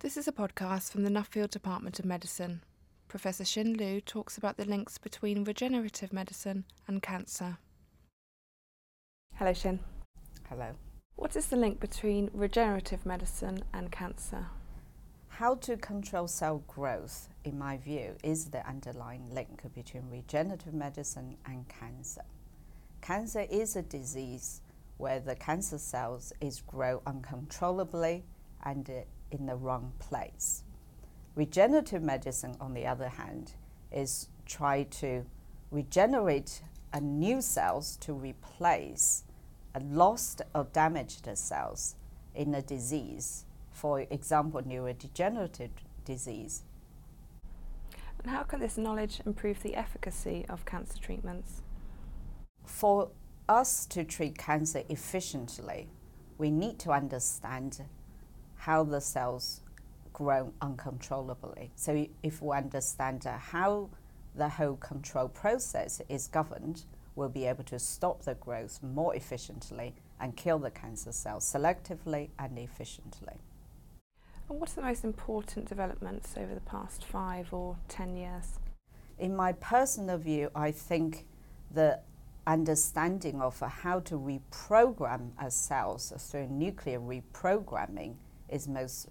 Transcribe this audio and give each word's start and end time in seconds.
This 0.00 0.18
is 0.18 0.28
a 0.28 0.32
podcast 0.32 0.92
from 0.92 1.04
the 1.04 1.10
Nuffield 1.10 1.48
Department 1.48 1.98
of 1.98 2.04
Medicine. 2.04 2.62
Professor 3.08 3.44
Xin 3.44 3.78
Lu 3.78 3.98
talks 4.02 4.36
about 4.36 4.58
the 4.58 4.66
links 4.66 4.98
between 4.98 5.42
regenerative 5.42 6.12
medicine 6.12 6.66
and 6.86 7.02
cancer. 7.02 7.56
Hello, 9.36 9.52
Xin. 9.52 9.78
Hello. 10.50 10.72
What 11.14 11.34
is 11.34 11.46
the 11.46 11.56
link 11.56 11.80
between 11.80 12.28
regenerative 12.34 13.06
medicine 13.06 13.64
and 13.72 13.90
cancer? 13.90 14.44
How 15.28 15.54
to 15.54 15.78
control 15.78 16.28
cell 16.28 16.62
growth, 16.68 17.30
in 17.44 17.58
my 17.58 17.78
view, 17.78 18.16
is 18.22 18.50
the 18.50 18.68
underlying 18.68 19.34
link 19.34 19.62
between 19.74 20.10
regenerative 20.10 20.74
medicine 20.74 21.38
and 21.46 21.66
cancer. 21.68 22.24
Cancer 23.00 23.46
is 23.50 23.76
a 23.76 23.82
disease 23.82 24.60
where 24.98 25.20
the 25.20 25.36
cancer 25.36 25.78
cells 25.78 26.34
is 26.42 26.60
grow 26.60 27.00
uncontrollably 27.06 28.24
and 28.62 28.90
in 29.38 29.46
the 29.46 29.56
wrong 29.56 29.92
place. 29.98 30.62
Regenerative 31.34 32.02
medicine, 32.02 32.56
on 32.60 32.74
the 32.74 32.86
other 32.86 33.08
hand, 33.08 33.54
is 33.92 34.28
try 34.46 34.84
to 34.84 35.24
regenerate 35.70 36.62
a 36.92 37.00
new 37.00 37.40
cells 37.40 37.96
to 37.98 38.12
replace 38.12 39.24
a 39.74 39.80
lost 39.80 40.42
or 40.54 40.64
damaged 40.72 41.28
cells 41.34 41.96
in 42.34 42.54
a 42.54 42.62
disease, 42.62 43.44
for 43.70 44.00
example, 44.00 44.62
neurodegenerative 44.62 45.70
disease. 46.04 46.62
And 48.22 48.30
how 48.30 48.42
can 48.42 48.60
this 48.60 48.78
knowledge 48.78 49.20
improve 49.26 49.62
the 49.62 49.74
efficacy 49.74 50.46
of 50.48 50.64
cancer 50.64 50.98
treatments? 50.98 51.62
For 52.64 53.10
us 53.48 53.86
to 53.86 54.04
treat 54.04 54.38
cancer 54.38 54.82
efficiently, 54.88 55.88
we 56.38 56.50
need 56.50 56.78
to 56.80 56.90
understand 56.90 57.82
how 58.56 58.84
the 58.84 59.00
cells 59.00 59.60
grow 60.12 60.52
uncontrollably. 60.60 61.70
So 61.76 62.06
if 62.22 62.40
we 62.42 62.56
understand 62.56 63.26
uh, 63.26 63.36
how 63.36 63.90
the 64.34 64.48
whole 64.48 64.76
control 64.76 65.28
process 65.28 66.00
is 66.08 66.26
governed, 66.26 66.84
we'll 67.14 67.28
be 67.28 67.46
able 67.46 67.64
to 67.64 67.78
stop 67.78 68.22
the 68.22 68.34
growth 68.34 68.82
more 68.82 69.14
efficiently 69.14 69.94
and 70.20 70.36
kill 70.36 70.58
the 70.58 70.70
cancer 70.70 71.12
cells 71.12 71.44
selectively 71.44 72.30
and 72.38 72.58
efficiently. 72.58 73.34
And 74.48 74.60
what 74.60 74.70
are 74.70 74.74
the 74.76 74.82
most 74.82 75.04
important 75.04 75.68
developments 75.68 76.34
over 76.36 76.54
the 76.54 76.60
past 76.60 77.04
five 77.04 77.52
or 77.52 77.76
ten 77.88 78.16
years? 78.16 78.58
In 79.18 79.34
my 79.34 79.52
personal 79.52 80.18
view, 80.18 80.50
I 80.54 80.70
think 80.70 81.26
the 81.70 82.00
understanding 82.46 83.40
of 83.40 83.58
how 83.58 84.00
to 84.00 84.14
reprogram 84.14 85.30
cells 85.50 86.12
through 86.16 86.46
nuclear 86.46 87.00
reprogramming 87.00 88.14
is 88.48 88.68
most 88.68 89.08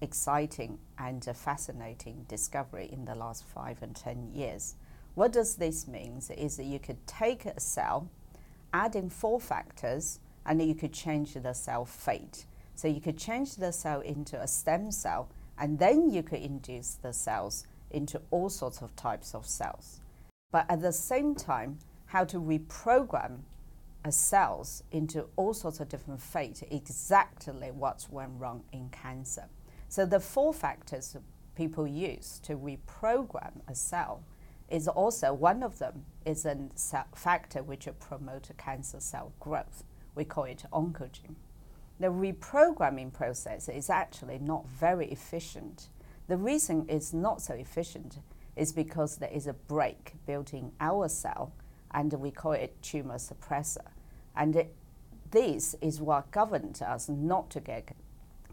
exciting 0.00 0.78
and 0.98 1.24
fascinating 1.34 2.24
discovery 2.28 2.88
in 2.92 3.04
the 3.04 3.14
last 3.14 3.44
five 3.44 3.82
and 3.82 3.96
ten 3.96 4.30
years. 4.34 4.74
What 5.14 5.32
does 5.32 5.56
this 5.56 5.88
mean? 5.88 6.20
Is 6.36 6.56
that 6.58 6.66
you 6.66 6.78
could 6.78 7.06
take 7.06 7.46
a 7.46 7.58
cell, 7.58 8.10
add 8.72 8.94
in 8.94 9.08
four 9.08 9.40
factors, 9.40 10.20
and 10.44 10.62
you 10.62 10.74
could 10.74 10.92
change 10.92 11.34
the 11.34 11.54
cell 11.54 11.84
fate. 11.84 12.44
So 12.74 12.88
you 12.88 13.00
could 13.00 13.16
change 13.16 13.56
the 13.56 13.72
cell 13.72 14.00
into 14.00 14.40
a 14.40 14.46
stem 14.46 14.92
cell, 14.92 15.30
and 15.58 15.78
then 15.78 16.10
you 16.10 16.22
could 16.22 16.40
induce 16.40 16.94
the 16.94 17.12
cells 17.12 17.66
into 17.90 18.20
all 18.30 18.50
sorts 18.50 18.82
of 18.82 18.94
types 18.94 19.34
of 19.34 19.46
cells. 19.46 20.00
But 20.52 20.66
at 20.68 20.82
the 20.82 20.92
same 20.92 21.34
time, 21.34 21.78
how 22.06 22.24
to 22.24 22.38
reprogram 22.38 23.38
Uh, 24.06 24.10
cells 24.10 24.84
into 24.92 25.26
all 25.34 25.52
sorts 25.52 25.80
of 25.80 25.88
different 25.88 26.22
fate, 26.22 26.62
exactly 26.70 27.72
what's 27.72 28.08
went 28.08 28.30
wrong 28.38 28.62
in 28.72 28.88
cancer. 28.90 29.46
So 29.88 30.06
the 30.06 30.20
four 30.20 30.54
factors 30.54 31.16
people 31.56 31.88
use 31.88 32.40
to 32.44 32.56
reprogram 32.56 33.62
a 33.66 33.74
cell 33.74 34.22
is 34.68 34.86
also 34.86 35.32
one 35.32 35.64
of 35.64 35.80
them 35.80 36.04
is 36.24 36.46
a 36.46 36.56
factor 37.16 37.64
which 37.64 37.88
promotes 37.98 38.50
cancer 38.56 39.00
cell 39.00 39.32
growth. 39.40 39.82
We 40.14 40.24
call 40.24 40.44
it 40.44 40.62
oncogene. 40.72 41.34
The 41.98 42.06
reprogramming 42.06 43.12
process 43.12 43.68
is 43.68 43.90
actually 43.90 44.38
not 44.38 44.68
very 44.68 45.10
efficient. 45.10 45.88
The 46.28 46.36
reason 46.36 46.86
it's 46.88 47.12
not 47.12 47.42
so 47.42 47.54
efficient 47.54 48.18
is 48.54 48.72
because 48.72 49.16
there 49.16 49.32
is 49.32 49.48
a 49.48 49.52
brake 49.52 50.12
built 50.26 50.52
in 50.54 50.70
our 50.80 51.08
cell, 51.08 51.52
and 51.90 52.12
we 52.12 52.30
call 52.30 52.52
it 52.52 52.80
tumor 52.82 53.16
suppressor. 53.16 53.88
And 54.36 54.56
it, 54.56 54.74
this 55.30 55.74
is 55.80 56.00
what 56.00 56.30
governs 56.30 56.82
us 56.82 57.08
not 57.08 57.50
to 57.50 57.60
get 57.60 57.94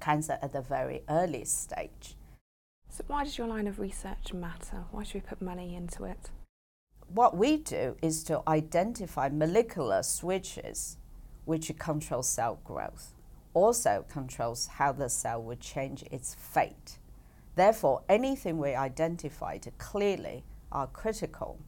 cancer 0.00 0.38
at 0.42 0.52
the 0.52 0.62
very 0.62 1.02
early 1.08 1.44
stage. 1.44 2.16
So, 2.88 3.04
why 3.06 3.24
does 3.24 3.38
your 3.38 3.46
line 3.46 3.66
of 3.66 3.78
research 3.78 4.32
matter? 4.32 4.84
Why 4.90 5.04
should 5.04 5.14
we 5.14 5.20
put 5.20 5.40
money 5.40 5.76
into 5.76 6.04
it? 6.04 6.30
What 7.12 7.36
we 7.36 7.56
do 7.56 7.96
is 8.02 8.24
to 8.24 8.42
identify 8.48 9.28
molecular 9.28 10.02
switches 10.02 10.96
which 11.44 11.76
control 11.78 12.22
cell 12.22 12.60
growth, 12.64 13.14
also 13.54 14.04
controls 14.08 14.66
how 14.66 14.92
the 14.92 15.08
cell 15.08 15.42
would 15.42 15.60
change 15.60 16.04
its 16.10 16.34
fate. 16.34 16.98
Therefore, 17.56 18.02
anything 18.08 18.58
we 18.58 18.74
identified 18.74 19.66
clearly 19.78 20.44
are 20.70 20.86
critical 20.86 21.58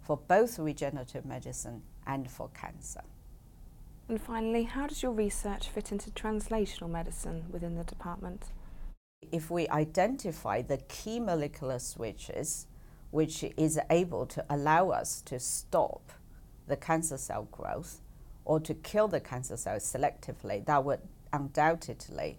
for 0.00 0.16
both 0.16 0.58
regenerative 0.58 1.24
medicine 1.24 1.82
and 2.06 2.30
for 2.30 2.48
cancer. 2.50 3.02
And 4.08 4.20
finally, 4.20 4.64
how 4.64 4.86
does 4.86 5.02
your 5.02 5.12
research 5.12 5.68
fit 5.68 5.92
into 5.92 6.10
translational 6.10 6.90
medicine 6.90 7.44
within 7.50 7.76
the 7.76 7.84
department? 7.84 8.46
If 9.30 9.50
we 9.50 9.68
identify 9.68 10.62
the 10.62 10.78
key 10.88 11.20
molecular 11.20 11.78
switches, 11.78 12.66
which 13.10 13.44
is 13.56 13.78
able 13.90 14.26
to 14.26 14.44
allow 14.50 14.90
us 14.90 15.22
to 15.22 15.38
stop 15.38 16.12
the 16.66 16.76
cancer 16.76 17.16
cell 17.16 17.48
growth 17.52 18.00
or 18.44 18.58
to 18.60 18.74
kill 18.74 19.08
the 19.08 19.20
cancer 19.20 19.56
cells 19.56 19.84
selectively, 19.84 20.64
that 20.66 20.84
would 20.84 21.00
undoubtedly 21.32 22.38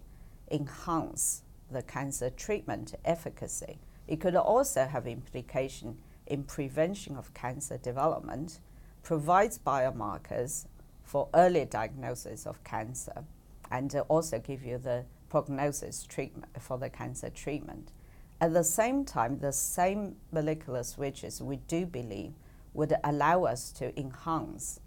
enhance 0.50 1.42
the 1.70 1.82
cancer 1.82 2.30
treatment 2.30 2.94
efficacy. 3.04 3.78
It 4.06 4.20
could 4.20 4.36
also 4.36 4.84
have 4.84 5.06
implication 5.06 5.96
in 6.26 6.44
prevention 6.44 7.16
of 7.16 7.32
cancer 7.34 7.78
development, 7.78 8.60
provides 9.02 9.58
biomarkers 9.58 10.66
for 11.04 11.28
early 11.34 11.64
diagnosis 11.64 12.46
of 12.46 12.64
cancer 12.64 13.24
and 13.70 13.94
also 14.08 14.38
give 14.38 14.64
you 14.64 14.78
the 14.78 15.04
prognosis 15.28 16.04
treatment 16.04 16.50
for 16.60 16.78
the 16.78 16.88
cancer 16.90 17.30
treatment. 17.30 17.92
At 18.40 18.52
the 18.52 18.64
same 18.64 19.04
time, 19.04 19.38
the 19.38 19.52
same 19.52 20.16
molecular 20.32 20.82
switches 20.82 21.40
we 21.40 21.56
do 21.56 21.86
believe 21.86 22.32
would 22.72 22.94
allow 23.04 23.44
us 23.44 23.70
to 23.72 23.98
enhance 23.98 24.80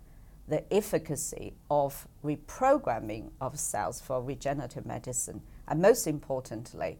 the 0.47 0.71
efficacy 0.73 1.53
of 1.69 2.07
reprogramming 2.23 3.31
of 3.41 3.59
cells 3.59 3.99
for 3.99 4.21
regenerative 4.21 4.85
medicine, 4.85 5.41
and 5.67 5.81
most 5.81 6.07
importantly, 6.07 6.97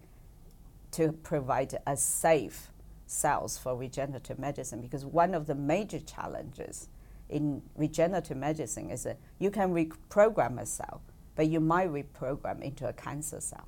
to 0.91 1.11
provide 1.11 1.77
a 1.85 1.95
safe 1.95 2.69
cells 3.05 3.57
for 3.57 3.75
regenerative 3.75 4.37
medicine 4.37 4.81
because 4.81 5.05
one 5.05 5.33
of 5.33 5.47
the 5.47 5.55
major 5.55 5.99
challenges 5.99 6.89
in 7.29 7.61
regenerative 7.75 8.37
medicine 8.37 8.89
is 8.89 9.03
that 9.03 9.17
you 9.39 9.51
can 9.51 9.73
reprogram 9.73 10.59
a 10.59 10.65
cell, 10.65 11.01
but 11.35 11.47
you 11.47 11.59
might 11.59 11.89
reprogram 11.89 12.61
into 12.61 12.87
a 12.87 12.93
cancer 12.93 13.41
cell. 13.41 13.67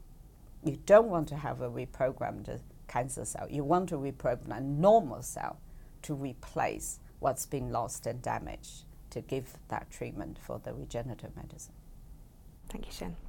You 0.64 0.80
don't 0.86 1.08
want 1.08 1.28
to 1.30 1.36
have 1.36 1.62
a 1.62 1.70
reprogrammed 1.70 2.60
cancer 2.88 3.26
cell. 3.26 3.48
You 3.50 3.64
want 3.64 3.90
to 3.90 3.96
reprogram 3.96 4.58
a 4.58 4.62
normal 4.62 5.22
cell 5.22 5.60
to 6.04 6.14
replace 6.14 7.00
what's 7.20 7.46
been 7.46 7.72
lost 7.72 8.06
and 8.08 8.22
damaged 8.22 8.86
to 9.12 9.22
give 9.22 9.54
that 9.70 9.90
treatment 9.90 10.38
for 10.40 10.60
the 10.64 10.74
regenerative 10.74 11.36
medicine. 11.36 11.74
Thank 12.70 12.86
you, 12.86 12.92
Xin. 12.92 13.29